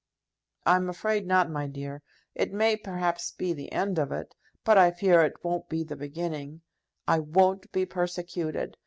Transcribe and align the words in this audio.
"I'm 0.65 0.89
afraid 0.89 1.27
not, 1.27 1.51
my 1.51 1.67
dear. 1.67 2.01
It 2.33 2.51
may 2.51 2.75
perhaps 2.75 3.29
be 3.31 3.53
the 3.53 3.71
end 3.71 3.99
of 3.99 4.11
it, 4.11 4.33
but 4.65 4.75
I 4.75 4.89
fear 4.89 5.21
it 5.21 5.43
won't 5.43 5.69
be 5.69 5.83
the 5.83 5.95
beginning. 5.95 6.61
I 7.07 7.19
won't 7.19 7.71
be 7.71 7.85
persecuted. 7.85 8.77